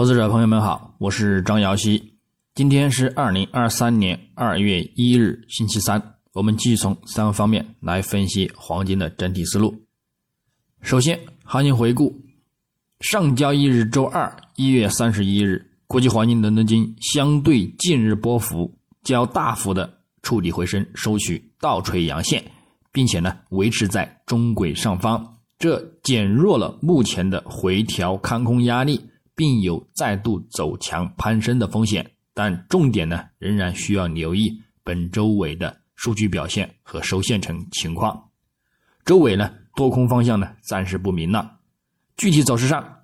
[0.00, 2.14] 投资者朋友们好，我是张瑶希。
[2.54, 6.14] 今天是二零二三年二月一日，星期三。
[6.32, 9.74] 我们继续从三个方面来分析黄金的整体思路。
[10.80, 12.18] 首先，行情回顾：
[13.00, 22.42] 上交易日周二一月三十一日，国际黄金伦敦金相对近日波幅较大幅的触底回升，收取倒锤阳线，
[22.90, 28.98] 并且呢维持在中轨上方，这减弱了目前的回调看空压力。
[29.40, 38.28] 并有再度走强攀升的风险，但重点呢仍然需要留意本周尾的数据表现和收线程情况。
[39.02, 41.56] 周尾呢多空方向呢暂时不明朗。
[42.18, 42.98] 具体走势上，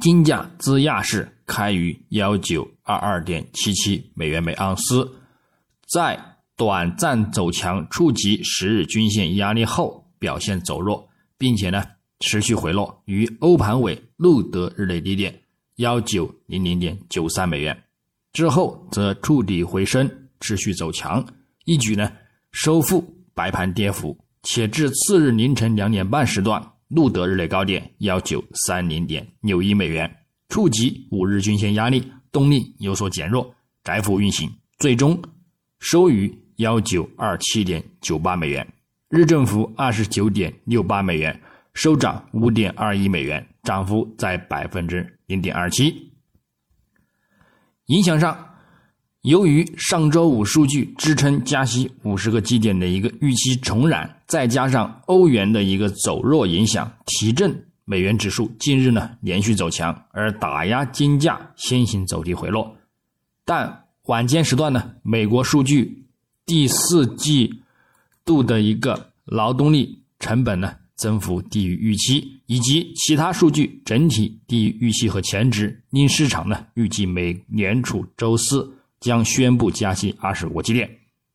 [0.00, 5.08] 金价自亚市开于幺九二二点七七美元每盎司，
[5.86, 6.18] 在
[6.56, 11.84] 短暂走强触及十日均线压力后表现走弱，并且呢
[12.18, 15.42] 持续回落于欧盘尾录得日内低点。
[15.76, 17.76] 幺九零零点九三美元。
[18.32, 21.24] 之后，则触底回升，持续走强，
[21.64, 22.10] 一举呢
[22.50, 30.12] 收复白盘跌幅，且至次日凌晨两点半时段录得日内高点幺九三零点六一美元，
[30.48, 33.54] 触及五日均线压力，动力有所减弱，
[33.84, 35.20] 窄幅运行，最终
[35.78, 38.66] 收于幺九二七点九八美元，
[39.08, 41.40] 日振幅二十九点六八美元，
[41.74, 45.13] 收涨五点二一美元，涨幅在百分之。
[45.26, 46.12] 零点二七，
[47.86, 48.56] 影响上，
[49.22, 62.76] 由于上周五数据支撑加息五十个基点的一个预期重燃，再加上欧元的一个走弱影响，提振美元指数近日呢连续走强，而打压金价先行走低回落。
[63.44, 66.06] 但晚间时段呢，美国数据
[66.44, 67.62] 第四季
[68.24, 70.76] 度的一个劳动力成本呢。
[70.96, 80.88] 增幅低于预期，以及其他数据整体低于预期和前值，令市场呢预计美联储周四将宣布加息二十五个基点，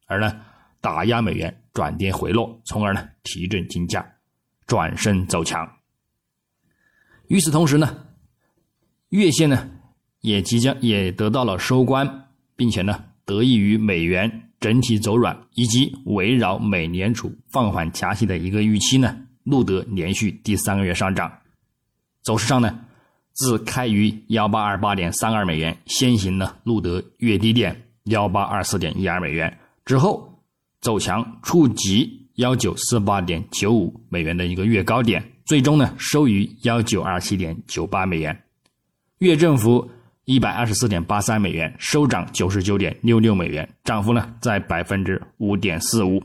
[0.07, 0.33] 而呢
[0.79, 4.05] 打压美元转跌回落，从而呢提振金价
[4.65, 5.69] 转升走强。
[7.27, 8.05] 与此同时呢，
[9.09, 9.69] 月线呢
[10.21, 19.25] 也即将也得到了收官，并且呢得益于美元整体走软，以及围绕美联储放缓加息的一个预期呢。
[19.49, 21.31] 录得连续第三个月上涨，
[22.21, 22.79] 走势上呢，
[23.33, 30.39] 自开于幺八二八点三二美元，先行呢录得月低点幺八二四点一二美元之后，
[30.81, 38.43] 走强触及幺九四八点九五美元的一个月高点，最终呢收于幺九二七点九八美元，
[39.17, 39.89] 月振幅
[40.25, 46.21] 一百二十四点八三美元，收涨九十九点六六美元，涨幅呢在百分之五点四五。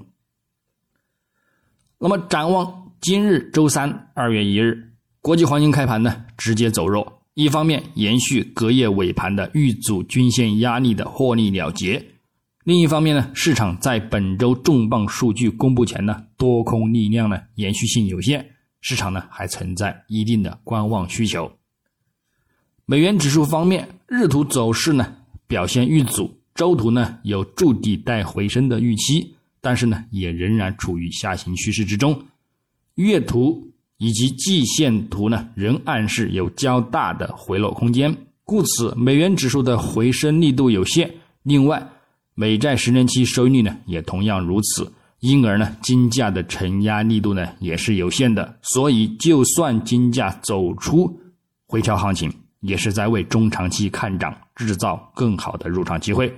[1.99, 2.84] 那么展望。
[3.05, 7.21] 今日周三二月一日，国际黄金开盘呢直接走弱。
[7.35, 12.03] 一方面延续隔夜尾盘的遇阻均线压力的获利了结，
[12.65, 18.43] 另一方面呢，市场在本周重磅数据公布前呢，多空力量呢延续性有限，
[18.81, 21.53] 市场呢还存在一定的观望需求。
[22.87, 25.15] 美元指数方面，日图走势呢
[25.47, 32.19] 表现遇阻，周图呢有筑底带回升的预期，但是呢也仍然处于下行趋势之中。
[32.97, 41.13] 月图以及季线图呢，仍暗示有较大的回落空间，故此美元指数的回升力度有限。
[41.43, 41.85] 另外，
[42.35, 48.57] 美债十年期收益率呢也同样如此，因而呢金价的承压力度呢也是有限的。
[48.63, 51.21] 所以，就算金价走出
[51.67, 56.33] 回调行情，也是在为中长期看涨制造更好的入场机会。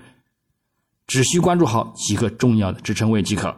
[1.06, 3.55] 只需关注好几个重要的支撑位即可。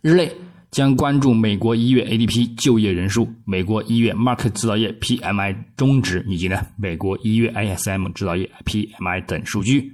[0.00, 0.30] 日内。
[0.70, 9.92] 将关注美国一月 ADP 就业人数、美国一月 Market 制造业 PMI 终值以及呢美国一月 ISM 制造业 PMI 等数据。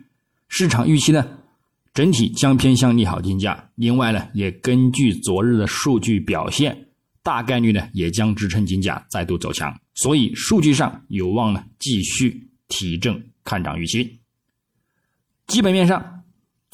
[0.49, 1.27] 市场预期呢
[1.95, 3.71] 整体将偏向利好金价。
[3.77, 6.89] 另外呢也根据昨日的数据表现，
[7.23, 9.75] 大概率呢也将支撑金价再度走强。
[9.95, 14.21] 所以数据上有望呢继续提振看涨预期。
[15.47, 16.16] 基本面上。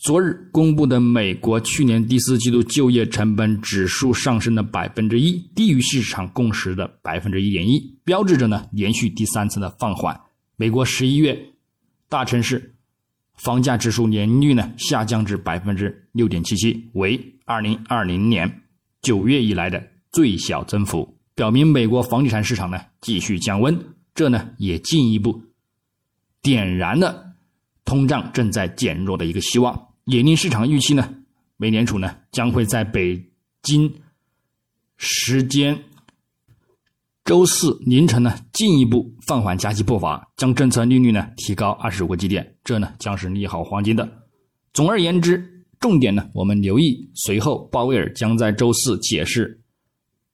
[0.02, 10.20] 昨日公布的美国去年第四季度就业成本指数上升了百分之一，低于市场共识的百分之一点一，标志着呢连续第三次的放缓。
[10.56, 11.40] 美国十一月
[12.08, 12.74] 大城市
[13.36, 18.62] 房价指数年率呢下降至百分之六点七七，为二零二零年
[19.02, 23.78] 九月以来的最小增幅，表明美国房地产市场呢继续降温。
[24.16, 25.40] 这呢也进一步
[26.42, 27.24] 点燃了
[27.84, 29.90] 通胀正在减弱的一个希望。
[30.04, 31.14] 也令市场预期呢，
[31.56, 33.30] 美联储呢将会在北
[33.62, 33.92] 京
[34.96, 35.84] 时间
[37.24, 44.26] 周四凌晨呢，进一步放缓加息步伐，将政策利率呢提高二十五个基点，这呢将是利好黄金的。
[44.72, 49.60] 总而言之，重点呢我们留意，随后鲍威尔将在周四解释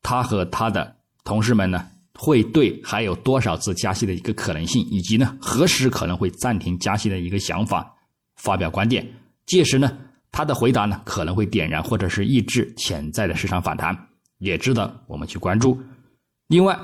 [0.00, 7.94] 他和他的同事们呢会对还有多少次加息的一个可能性，以及呢何时可能会暂停加息的一个想法
[8.37, 9.06] 发表观点。
[9.49, 9.99] 届时呢，
[10.31, 13.97] 他的回答呢可能会点燃或者是抑制潜在的市场反弹，
[14.39, 15.77] 也值得我们去关注。
[16.47, 16.79] 另外，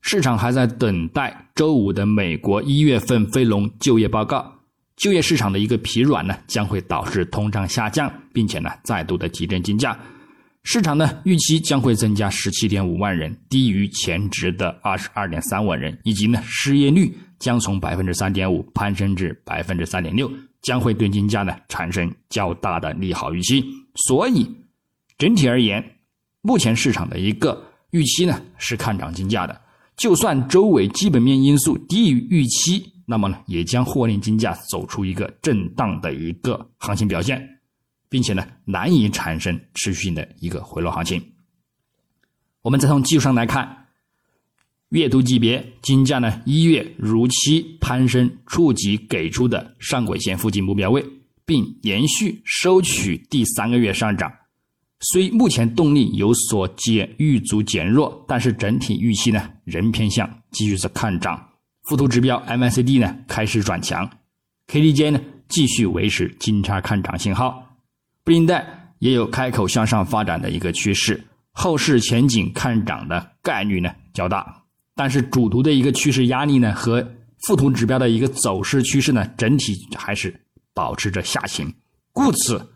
[0.00, 4.52] 市场还在等待周五的美国一月份非农就业报告。
[4.96, 9.98] 就业市场的一个疲软呢，将会导致通胀下降，并且呢再度的提振金价。
[10.62, 20.32] 市场呢预期将会增加十七点五万人，低于前值的二十二点三万人，以及呢失业率将从百分之三点五攀升至百分之三点六，
[20.66, 23.64] 将会对金价呢产生较大的利好预期。
[24.06, 24.44] 所以，
[25.16, 25.82] 整体而言，
[26.42, 27.62] 目前市场的一个。
[27.92, 29.58] 预期呢是看涨金价的，
[29.96, 37.40] 就算周围基本面因素低于预期，那么呢也将或令金价走出一个震荡的一个行情表现，
[38.10, 41.22] 并且呢难以产生持续性的一个回落行情。
[42.60, 43.85] 我们再从技术上来看，
[44.90, 51.04] 月度级别金价呢一月如期攀升，触及给出的上轨线附近目标位，
[51.44, 54.32] 并延续收取第三个月上涨。
[55.00, 61.48] 虽目前动力有所减遇阻减弱，但是整体预期呢仍偏向继续是看涨。
[61.82, 64.08] 附图指标 MACD 呢开始转强
[64.68, 67.76] ，KDJ 呢继续维持金叉看涨信号，
[68.24, 74.62] 布林带也有开口向上发展的一个趋势，后市前景看涨的概率呢较大。
[74.96, 77.06] 但是主图的一个趋势压力呢和
[77.46, 80.34] 附图指标的一个走势趋势呢整体还是
[80.74, 81.72] 保持着下行，
[82.12, 82.68] 故此，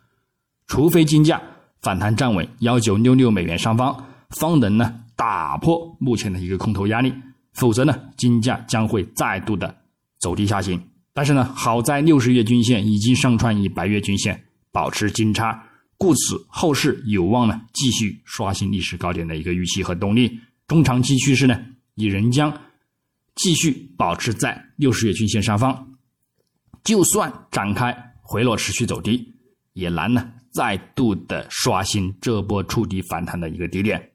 [0.68, 1.42] 除非金价。
[1.82, 7.10] 反弹站稳幺九六六美元上方，方能呢打破目前的一个空头压力，
[7.54, 9.74] 否则呢金价将会再度的
[10.18, 10.78] 走低下行。
[11.14, 15.66] 但是呢，好在六十月均线已经上穿一百月均线，保持金叉，
[15.96, 20.38] 故此后市有望呢继续刷新历史高点的一个预期和动力。
[20.68, 21.58] 中长期趋势呢
[22.00, 22.52] 也仍将
[23.34, 25.88] 继续保持在六十月均线上方，
[26.82, 29.34] 就算展开回落持续走低，
[29.74, 30.32] 也难呢。
[30.52, 34.10] 再度的刷新这波触底反弹的一个低点，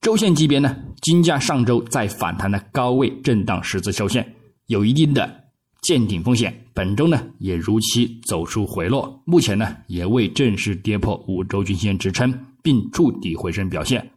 [0.00, 4.34] 周线级别呢，金价上周在反弹的高位震荡十字收线，
[4.68, 5.44] 有一定的
[5.82, 6.64] 见顶风险。
[6.72, 14.10] 本周呢也如期走出回落，目前呢也未正式跌破五周均线支撑，并触底回升表现。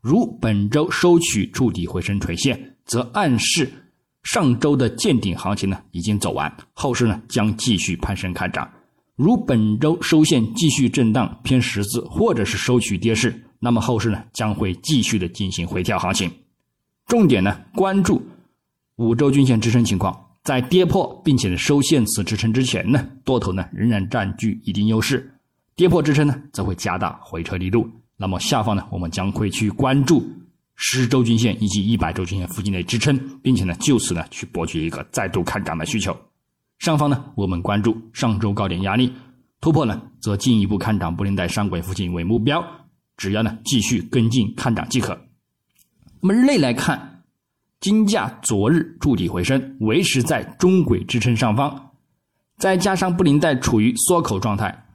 [0.00, 3.70] 如本周收取触底回升垂线，则暗示
[4.22, 8.68] 上周的见顶行情呢已经走完，后市呢将继续攀升看涨。
[9.16, 16.30] 如本周收线继续震荡偏十字，或者是收取跌势，那么后市呢将会继续的进行回调行情。
[17.06, 18.22] 重点呢关注
[18.96, 25.34] 五周均线支撑情况，在跌破并且收线此支撑之前呢，多头呢仍然占据一定优势。
[25.74, 27.88] 跌破支撑呢，则会加大回撤力度。
[28.20, 30.28] 那么下方呢，我们将会去关注
[30.74, 36.14] 十周均线以及一百周均线附近的支撑，并且呢就此呢去博取一个再度看涨的需求。
[36.80, 39.12] 上方呢，我们关注上周高点压力
[39.60, 42.64] 突破呢，则进一步看涨布林带上轨附近为目标，
[43.16, 45.16] 只要呢继续跟进看涨即可。
[46.20, 47.22] 那么日内来看，
[47.80, 51.90] 金价昨日筑底回升，维持在中轨支撑上方，
[52.56, 54.86] 再加上布林带处于缩口状态，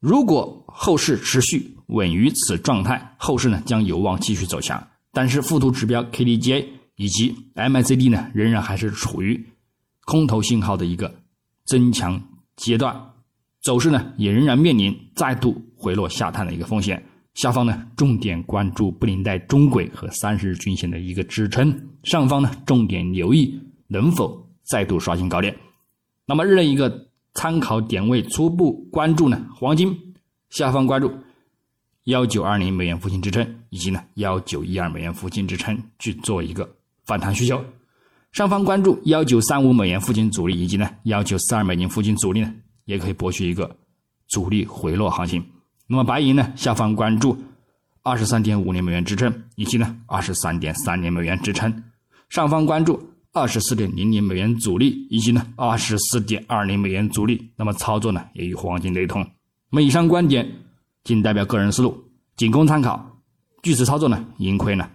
[0.00, 4.86] 如果后市持续稳于此状态，后市呢将有望继续走强。
[5.12, 9.44] 但是附图指标 KDJ 以及 MACD 呢，仍然还是处于
[10.04, 11.14] 空头信号的一个。
[11.64, 12.20] 增强
[12.56, 12.94] 阶段
[13.62, 17.02] 走势呢，也仍然面临再度回落下探的一个风险。
[17.34, 21.88] 下方呢，重点关注布林带中轨和三十日均线的一个支撑。
[22.02, 25.56] 上方呢，重点留意能否再度刷新高点。
[26.26, 29.96] 那么日内一个参考点位，初步关注呢，黄金
[30.50, 31.12] 下方关注
[32.04, 36.68] 幺九二零美元附近支撑，以及呢幺九一二美元附近支撑，去做一个
[37.04, 37.64] 反弹需求。
[38.32, 42.52] 上方关注幺九三五美元附近阻力，以及呢幺九四二美元附近阻力呢，
[42.86, 43.76] 也可以博取一个
[44.26, 45.44] 阻力回落行情。
[45.86, 47.40] 那么白银呢，下方关注
[48.02, 51.84] 二十三点五零美元支撑，以及呢二十三点三零美元支撑。
[52.30, 53.00] 上方关注
[53.32, 57.50] 二十四点零零美元阻力，以及呢二十四点二零美元阻力。
[57.54, 59.22] 那么操作呢，也与黄金雷同。
[59.70, 60.50] 那么以上观点
[61.04, 62.04] 仅代表个人思路，
[62.36, 63.18] 仅供参考。
[63.62, 64.88] 据此操作呢，盈亏呢？